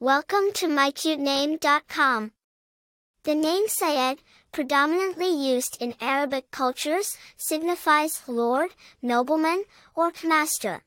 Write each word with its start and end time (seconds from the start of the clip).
Welcome 0.00 0.52
to 0.54 0.68
mycutename.com. 0.68 2.30
The 3.24 3.34
name 3.34 3.64
Syed, 3.66 4.18
predominantly 4.52 5.26
used 5.26 5.76
in 5.80 5.96
Arabic 6.00 6.52
cultures, 6.52 7.18
signifies 7.36 8.22
lord, 8.28 8.70
nobleman, 9.02 9.64
or 9.96 10.12
master. 10.24 10.84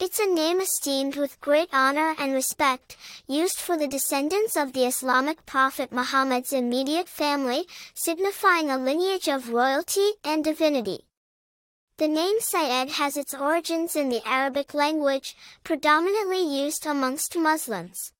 It's 0.00 0.18
a 0.18 0.26
name 0.26 0.62
esteemed 0.62 1.16
with 1.16 1.38
great 1.42 1.68
honor 1.70 2.14
and 2.18 2.32
respect, 2.32 2.96
used 3.28 3.58
for 3.58 3.76
the 3.76 3.86
descendants 3.86 4.56
of 4.56 4.72
the 4.72 4.86
Islamic 4.86 5.44
prophet 5.44 5.92
Muhammad's 5.92 6.54
immediate 6.54 7.10
family, 7.10 7.66
signifying 7.92 8.70
a 8.70 8.78
lineage 8.78 9.28
of 9.28 9.50
royalty 9.50 10.12
and 10.24 10.42
divinity. 10.42 11.04
The 11.98 12.08
name 12.08 12.40
Syed 12.40 12.88
has 12.88 13.18
its 13.18 13.34
origins 13.34 13.94
in 13.94 14.08
the 14.08 14.26
Arabic 14.26 14.72
language, 14.72 15.36
predominantly 15.62 16.42
used 16.42 16.86
amongst 16.86 17.36
Muslims. 17.36 18.13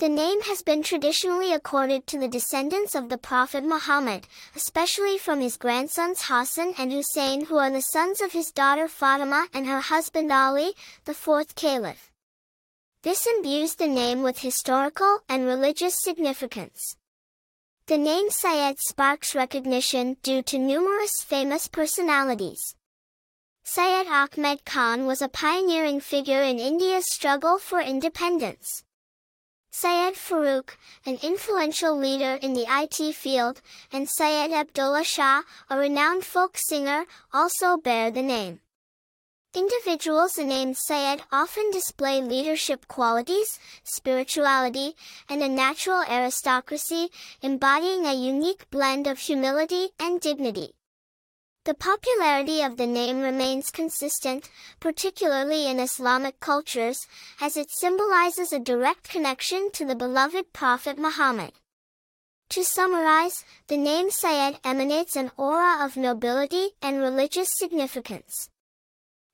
The 0.00 0.08
name 0.08 0.40
has 0.44 0.62
been 0.62 0.82
traditionally 0.82 1.52
accorded 1.52 2.06
to 2.06 2.18
the 2.18 2.26
descendants 2.26 2.94
of 2.94 3.10
the 3.10 3.18
Prophet 3.18 3.64
Muhammad, 3.64 4.26
especially 4.56 5.18
from 5.18 5.42
his 5.42 5.58
grandsons 5.58 6.22
Hassan 6.22 6.72
and 6.78 6.90
Hussein 6.90 7.44
who 7.44 7.58
are 7.58 7.70
the 7.70 7.82
sons 7.82 8.22
of 8.22 8.32
his 8.32 8.50
daughter 8.50 8.88
Fatima 8.88 9.48
and 9.52 9.66
her 9.66 9.82
husband 9.82 10.32
Ali, 10.32 10.72
the 11.04 11.12
fourth 11.12 11.54
caliph. 11.54 12.10
This 13.02 13.26
imbues 13.26 13.74
the 13.74 13.88
name 13.88 14.22
with 14.22 14.38
historical 14.38 15.18
and 15.28 15.44
religious 15.44 16.00
significance. 16.02 16.96
The 17.84 17.98
name 17.98 18.30
Syed 18.30 18.78
sparks 18.78 19.34
recognition 19.34 20.16
due 20.22 20.40
to 20.44 20.58
numerous 20.58 21.20
famous 21.22 21.68
personalities. 21.68 22.74
Syed 23.64 24.06
Ahmed 24.06 24.64
Khan 24.64 25.04
was 25.04 25.20
a 25.20 25.28
pioneering 25.28 26.00
figure 26.00 26.42
in 26.42 26.58
India's 26.58 27.12
struggle 27.12 27.58
for 27.58 27.82
independence. 27.82 28.82
Syed 29.72 30.14
Farooq, 30.14 30.70
an 31.06 31.18
influential 31.22 31.96
leader 31.96 32.34
in 32.42 32.54
the 32.54 32.66
IT 32.68 33.14
field, 33.14 33.62
and 33.92 34.08
Syed 34.08 34.50
Abdullah 34.50 35.04
Shah, 35.04 35.42
a 35.70 35.78
renowned 35.78 36.24
folk 36.24 36.58
singer, 36.58 37.06
also 37.32 37.76
bear 37.76 38.10
the 38.10 38.22
name. 38.22 38.60
Individuals 39.54 40.38
named 40.38 40.76
Syed 40.76 41.22
often 41.30 41.70
display 41.70 42.20
leadership 42.20 42.88
qualities, 42.88 43.60
spirituality, 43.84 44.96
and 45.28 45.42
a 45.42 45.48
natural 45.48 46.02
aristocracy, 46.02 47.10
embodying 47.40 48.06
a 48.06 48.14
unique 48.14 48.68
blend 48.70 49.06
of 49.06 49.18
humility 49.18 49.90
and 50.00 50.20
dignity. 50.20 50.74
The 51.66 51.74
popularity 51.74 52.62
of 52.62 52.78
the 52.78 52.86
name 52.86 53.20
remains 53.20 53.70
consistent, 53.70 54.48
particularly 54.80 55.66
in 55.66 55.78
Islamic 55.78 56.40
cultures, 56.40 57.06
as 57.38 57.54
it 57.58 57.70
symbolizes 57.70 58.50
a 58.50 58.58
direct 58.58 59.10
connection 59.10 59.70
to 59.72 59.84
the 59.84 59.94
beloved 59.94 60.54
Prophet 60.54 60.98
Muhammad. 60.98 61.52
To 62.50 62.64
summarize, 62.64 63.44
the 63.68 63.76
name 63.76 64.10
Syed 64.10 64.58
emanates 64.64 65.16
an 65.16 65.32
aura 65.36 65.84
of 65.84 65.98
nobility 65.98 66.70
and 66.80 66.98
religious 66.98 67.50
significance. 67.52 68.48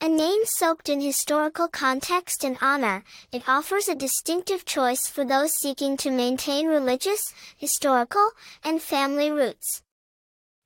A 0.00 0.08
name 0.08 0.42
soaked 0.44 0.88
in 0.88 1.00
historical 1.00 1.66
context 1.66 2.44
and 2.44 2.56
honor, 2.60 3.02
it 3.32 3.48
offers 3.48 3.88
a 3.88 3.96
distinctive 3.96 4.64
choice 4.64 5.08
for 5.08 5.24
those 5.24 5.58
seeking 5.60 5.96
to 5.96 6.10
maintain 6.12 6.68
religious, 6.68 7.34
historical, 7.56 8.30
and 8.62 8.80
family 8.80 9.30
roots. 9.30 9.82